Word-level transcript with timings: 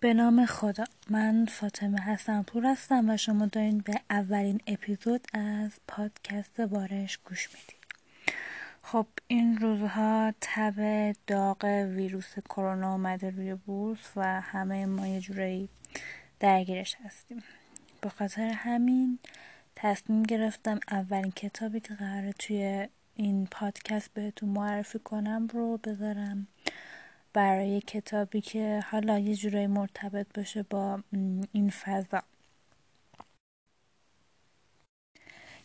به 0.00 0.14
نام 0.14 0.46
خدا. 0.46 0.84
من 1.10 1.46
فاطمه 1.46 2.00
حسن 2.00 2.42
پور 2.42 2.66
هستم 2.66 3.10
و 3.10 3.16
شما 3.16 3.46
دارین 3.46 3.78
به 3.78 4.00
اولین 4.10 4.60
اپیزود 4.66 5.26
از 5.34 5.70
پادکست 5.88 6.60
بارش 6.60 7.18
گوش 7.24 7.48
می‌دید 7.48 7.76
خب 8.82 9.06
این 9.26 9.58
روزها 9.58 10.34
تب 10.40 11.12
داغ 11.26 11.64
ویروس 11.64 12.38
کرونا 12.48 12.92
اومده 12.92 13.30
روی 13.30 13.54
بورس 13.54 14.10
و 14.16 14.40
همه 14.40 14.86
ما 14.86 15.06
یه 15.06 15.20
جورایی 15.20 15.68
درگیرش 16.40 16.96
هستیم. 17.04 17.42
به 18.00 18.08
خاطر 18.08 18.42
همین 18.42 19.18
تصمیم 19.74 20.22
گرفتم 20.22 20.80
اولین 20.90 21.32
کتابی 21.32 21.80
که 21.80 21.94
قراره 21.94 22.32
توی 22.32 22.88
این 23.14 23.48
پادکست 23.50 24.14
بهتون 24.14 24.48
معرفی 24.48 24.98
کنم 24.98 25.46
رو 25.52 25.76
بذارم 25.76 26.46
برای 27.36 27.80
کتابی 27.80 28.40
که 28.40 28.84
حالا 28.90 29.18
یه 29.18 29.34
جورایی 29.34 29.66
مرتبط 29.66 30.26
باشه 30.34 30.62
با 30.62 31.02
این 31.52 31.70
فضا. 31.70 32.22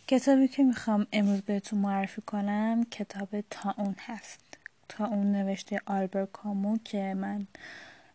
کتابی 0.08 0.48
که 0.48 0.64
می‌خوام 0.64 1.08
امروز 1.12 1.42
بهتون 1.42 1.80
معرفی 1.80 2.22
کنم 2.22 2.84
کتاب 2.92 3.42
تا 3.50 3.76
اون 3.78 3.96
هست. 4.00 4.58
تا 4.90 5.06
اون 5.06 5.32
نوشته 5.32 5.82
آلبر 5.86 6.26
کامو 6.26 6.78
که 6.84 7.14
من 7.14 7.48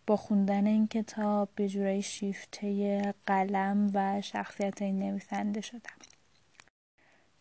با 0.07 0.16
خوندن 0.16 0.66
این 0.66 0.88
کتاب 0.88 1.49
به 1.55 1.69
جورایی 1.69 2.02
شیفته 2.02 3.15
قلم 3.27 3.91
و 3.95 4.21
شخصیت 4.23 4.83
این 4.83 4.99
نویسنده 4.99 5.61
شدم. 5.61 5.97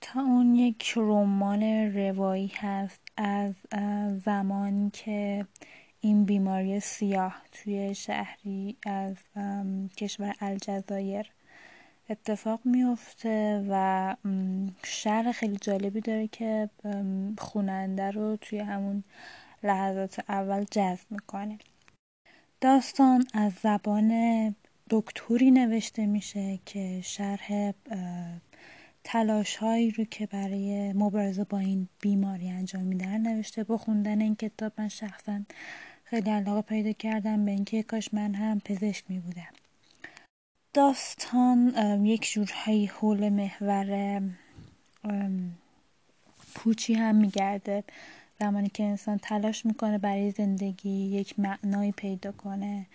تا 0.02 0.22
اون 0.22 0.55
یک 0.55 0.94
رمان 0.95 1.63
روایی 1.95 2.52
هست 2.55 3.02
از 3.17 3.53
زمانی 4.25 4.89
که 4.89 5.45
این 6.05 6.26
بیماری 6.26 6.80
سیاه 6.80 7.41
توی 7.52 7.95
شهری 7.95 8.77
از 8.86 9.16
کشور 9.98 10.36
الجزایر 10.40 11.31
اتفاق 12.09 12.59
میفته 12.66 13.66
و 13.70 14.16
شهر 14.84 15.31
خیلی 15.31 15.58
جالبی 15.62 16.02
داره 16.02 16.28
که 16.28 16.70
خوننده 17.38 18.12
رو 18.12 18.36
توی 18.36 18.59
همون 18.59 19.03
لحظات 19.64 20.20
اول 20.30 20.66
جذب 20.72 21.06
می‌کنه. 21.09 21.58
داستان 22.62 23.25
از 23.34 23.53
زبان 23.64 24.56
دکتری 24.90 25.52
نوشته 25.52 26.06
میشه 26.06 26.59
که 26.66 27.02
شرح 27.03 27.72
تلاش 29.03 29.56
هایی 29.56 29.92
رو 29.92 30.03
که 30.03 30.25
برای 30.25 30.94
مبارزه 30.94 31.44
با 31.44 31.59
این 31.59 31.88
بیماری 32.02 32.50
انجام 32.50 32.84
میدن 32.84 33.22
نوشته 33.22 33.64
با 33.64 33.78
خوندن 33.78 34.22
این 34.22 34.36
کتاب 34.36 34.73
من 34.78 34.90
شخصا 34.90 35.42
خیلی 36.08 36.30
علاقه 36.30 36.61
پیدا 36.61 36.92
کردم 36.92 37.45
به 37.45 37.52
اینکه 37.52 37.84
کاش 37.84 38.14
من 38.14 38.34
هم 38.34 38.59
پزشک 38.59 39.03
می 39.09 39.20
بودم 39.20 39.53
داستان 40.73 41.73
یک 42.06 42.31
جورهایی 42.31 42.86
حول 42.86 43.30
محور 43.30 44.22
پوچی 46.56 46.94
هم 46.94 47.16
میگرده. 47.16 47.84
زمانی 48.39 48.70
که 48.70 48.84
انسان 48.84 49.17
تلاش 49.17 49.66
می‌کنه 49.66 49.97
برای 49.97 50.31
زندگی 50.31 50.89
یک 50.89 51.39
معنایی 51.39 51.92
پیدا 51.92 52.31
کنه 52.31 52.86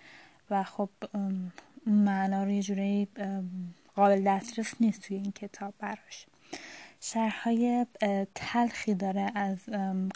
و 0.50 0.64
خب 0.64 0.88
اون 1.14 1.52
معنا 1.86 2.44
رو 2.44 2.50
یه 2.50 2.62
جورایی 2.62 3.08
قابل 3.96 4.22
دسترس 4.26 4.74
نیست 4.80 5.00
توی 5.00 5.16
این 5.16 5.32
کتاب 5.32 5.74
براش. 5.78 6.26
شهرهای 7.00 7.86
تلخی 8.34 8.94
داره 8.94 9.32
از 9.34 9.58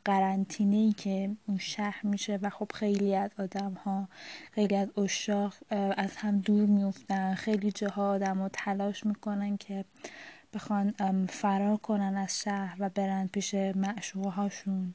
قرنطینه 0.05 0.93
که 0.93 1.31
اون 1.47 1.59
شهر 1.59 2.01
میشه 2.07 2.39
و 2.43 2.51
خب 2.51 2.71
خیلی 2.75 3.15
از 3.15 3.31
آدم 3.39 3.73
ها 3.73 4.09
خیلی 4.53 4.77
از 4.77 4.99
اشاق 4.99 5.55
از 5.71 6.17
هم 6.17 6.39
دور 6.39 6.67
میفتن 6.67 7.35
خیلی 7.35 7.73
جاها 7.73 8.11
آدم 8.11 8.39
ها 8.39 8.51
تلاش 8.53 9.07
می‌کنن 9.07 9.57
که 9.57 9.85
بخوان 10.55 10.95
فرار 11.27 11.77
کنن 11.77 12.17
از 12.17 12.41
شهر 12.41 12.77
و 12.79 12.89
برن 12.89 13.27
پیش 13.27 13.55
معشوقه 13.55 14.31
هاشون 14.31 14.95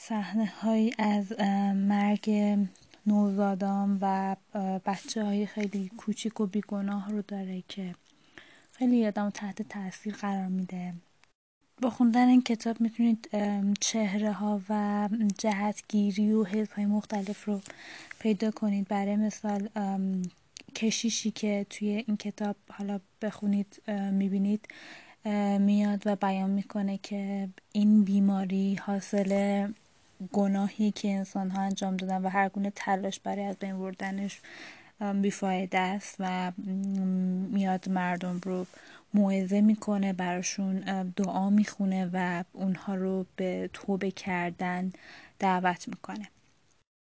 صحنه 0.00 0.46
های 0.46 0.92
از 0.98 1.40
مرگ 1.74 2.30
نوزادان 3.06 3.98
و 4.00 4.36
بچه 4.86 5.24
های 5.24 5.46
خیلی 5.46 5.90
کوچیک 5.96 6.40
و 6.40 6.46
بیگناه 6.46 7.10
رو 7.10 7.22
داره 7.22 7.62
که 7.68 7.94
خیلی 8.72 9.06
آدم 9.06 9.30
تحت 9.30 9.62
تاثیر 9.62 10.14
قرار 10.14 10.46
میده. 10.46 10.94
با 11.82 11.90
خوندن 11.90 12.28
این 12.28 12.42
کتاب 12.42 12.80
می‌تونید 12.80 13.28
چهره 13.80 14.32
ها 14.32 14.60
و 14.68 15.08
جهتگیری 15.38 16.32
و 16.32 16.44
حزب 16.44 16.72
های 16.72 16.86
مختلف 16.86 17.44
رو 17.44 17.60
پیدا 18.18 18.50
کنید. 18.50 18.88
برای 18.88 19.16
مثال 19.16 19.68
کشیشی 20.74 21.30
که 21.30 21.66
توی 21.70 22.04
این 22.06 22.16
کتاب 22.16 22.56
حالا 22.70 23.00
بخونید 23.22 23.82
می‌بینید 24.12 24.68
میاد 25.58 26.02
و 26.06 26.16
بیان 26.16 26.50
می‌کنه 26.50 26.98
که 26.98 27.48
این 27.72 28.04
بیماری 28.04 28.74
حاصل 28.74 29.68
گناهی 30.32 30.90
که 30.90 31.08
انسان 31.08 31.50
ها 31.50 31.62
انجام 31.62 31.96
دادن 31.96 32.22
و 32.22 32.28
هر 32.28 32.48
گونه 32.48 32.72
تلاش 32.76 33.20
برای 33.20 33.44
از 33.44 33.56
بین 33.56 33.78
بردنش 33.78 34.40
بیفایده 35.22 35.78
است 35.78 36.16
و 36.18 36.52
میاد 37.50 37.88
مردم 37.88 38.40
رو 38.42 38.66
موعظه 39.14 39.60
می‌کنه 39.60 40.12
براشون 40.12 40.74
دعا 41.16 41.50
می‌خونه 41.50 42.10
و 42.12 42.44
اونها 42.52 42.94
رو 42.94 43.26
به 43.36 43.70
توبه 43.72 44.10
کردن 44.10 44.92
دعوت 45.38 45.88
می‌کنه. 45.88 46.28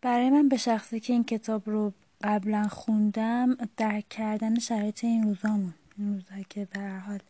برای 0.03 0.31
من 0.31 0.49
به 0.49 0.57
شخصی 0.57 1.01
که 1.01 1.13
این 1.13 1.25
کتاب 1.25 1.71
رو 1.71 1.93
قبلا 2.23 2.69
خوندم 2.69 3.57
درک 3.77 4.09
کردن 4.09 4.59
شرایط 4.59 5.05
این 5.05 5.23
روزامون. 5.23 5.75
این 5.99 6.15
روزهایی 6.15 6.47
که 6.51 6.65
به 6.65 6.81
هر 6.81 6.99
حال 6.99 7.21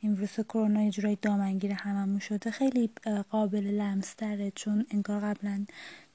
این 0.00 0.14
ویروس 0.14 0.40
کرونا 0.40 0.82
یه 0.82 0.90
جورایی 0.90 1.18
دامنگیر 1.22 1.72
هممون 1.72 2.18
شده 2.18 2.50
خیلی 2.50 2.90
قابل 3.30 3.64
لمس 3.64 4.14
تره. 4.14 4.50
چون 4.50 4.86
انگار 4.90 5.20
قبلا 5.20 5.64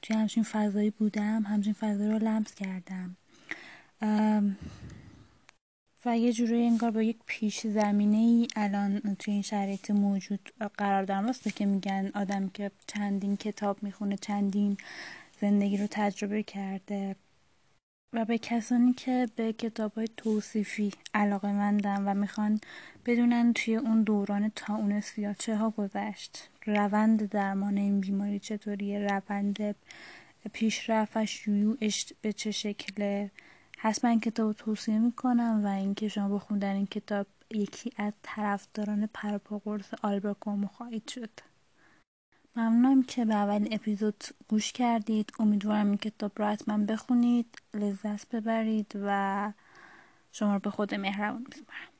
توی 0.02 0.16
همچین 0.16 0.42
فضایی 0.42 0.90
بودم 0.90 1.42
همچین 1.42 1.72
فضایی 1.72 2.10
رو 2.10 2.18
لمس 2.18 2.54
کردم. 2.54 3.16
و 6.06 6.18
یه 6.18 6.32
جوری 6.32 6.66
انگار 6.66 6.90
با 6.90 7.02
یک 7.02 7.16
پیش 7.26 7.66
زمینه 7.66 8.16
ای 8.16 8.48
الان 8.56 9.16
توی 9.18 9.32
این 9.32 9.42
شرایط 9.42 9.90
موجود 9.90 10.52
قرار 10.76 11.02
دارم 11.02 11.26
واسه 11.26 11.50
که 11.50 11.66
میگن 11.66 12.10
آدم 12.14 12.48
که 12.48 12.70
چندین 12.86 13.36
کتاب 13.36 13.82
می‌خونه 13.82 14.16
چندین 14.16 14.76
زندگی 15.40 15.76
رو 15.76 15.86
تجربه 15.90 16.42
کرده 16.42 17.16
و 18.12 18.24
به 18.24 18.38
کسانی 18.38 18.92
که 18.92 19.28
به 19.36 19.52
کتاب 19.52 19.92
های 19.92 20.08
توصیفی 20.16 20.92
علاقه 21.14 21.52
مندن 21.52 22.02
و 22.04 22.14
می‌خوان 22.14 22.60
بدونن 23.06 23.52
توی 23.52 23.76
اون 23.76 24.02
دوران 24.02 24.52
تا 24.56 24.74
اون 24.74 25.02
چه 25.38 25.56
ها 25.56 25.70
گذشت. 25.70 26.48
روند 26.66 27.28
درمان 27.28 27.76
این 27.76 28.00
بیماری 28.00 28.38
چطوریه؟ 28.38 28.98
روند 28.98 29.74
پیشرفتش 30.52 31.30
شیوعش 31.30 32.12
به 32.22 32.32
چه 32.32 32.50
شکله؟ 32.50 33.30
حتما 33.84 34.10
این 34.10 34.20
کتاب 34.20 34.52
توصیه 34.52 34.98
می‌کنم 34.98 35.60
و 35.64 35.66
اینکه 35.66 36.08
شما 36.08 36.28
با 36.28 36.38
خوندن 36.38 36.74
این 36.74 36.86
کتاب 36.86 37.26
یکی 37.50 37.92
از 37.96 38.12
طرفداران 38.22 39.08
پرپاقرص 39.14 39.94
آلبر 40.02 40.32
کومو 40.32 40.66
خواهید 40.66 41.08
شد. 41.08 41.30
ممنونم 42.56 43.02
که 43.02 43.24
به 43.24 43.34
اولین 43.34 43.74
اپیزود 43.74 44.24
گوش 44.48 44.72
کردید. 44.72 45.32
امیدوارم 45.38 45.86
این 45.86 45.96
کتاب 45.96 46.32
رو 46.36 46.44
حتما 46.44 46.78
بخونید 46.78 47.62
لذت 47.74 48.28
ببرید 48.28 48.92
و 48.94 49.52
شما 50.32 50.54
رو 50.54 50.58
به 50.58 50.70
خود 50.70 50.94
مهربون 50.94 51.46
میسپارم. 51.48 51.93